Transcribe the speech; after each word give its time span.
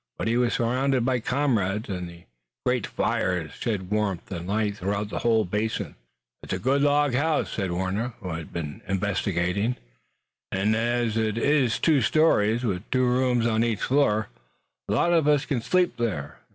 But 0.17 0.27
he 0.27 0.35
was 0.35 0.55
surrounded 0.55 1.05
by 1.05 1.19
comrades 1.19 1.87
and 1.87 2.09
the 2.09 2.23
great 2.65 2.87
fires 2.87 3.51
shed 3.51 3.91
warmth 3.91 4.31
and 4.31 4.47
light 4.47 4.77
throughout 4.77 5.09
the 5.09 5.19
whole 5.19 5.45
basin. 5.45 5.93
"It's 6.41 6.53
a 6.53 6.57
good 6.57 6.81
log 6.81 7.13
house," 7.13 7.51
said 7.51 7.69
Warner, 7.69 8.13
who 8.19 8.29
had 8.29 8.51
been 8.51 8.81
investigating, 8.87 9.75
"and 10.51 10.75
as 10.75 11.17
it's 11.17 11.77
two 11.77 12.01
stories, 12.01 12.63
with 12.63 12.89
two 12.89 13.05
rooms 13.05 13.45
on 13.45 13.63
each 13.63 13.83
floor, 13.83 14.29
a 14.89 14.93
lot 14.93 15.13
of 15.13 15.27
us 15.27 15.45
can 15.45 15.61
sleep 15.61 15.97
there. 15.97 16.39